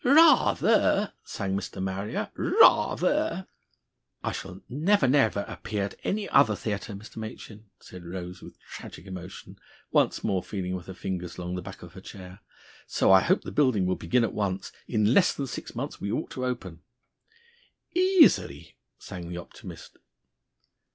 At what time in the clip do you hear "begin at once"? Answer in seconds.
13.95-14.71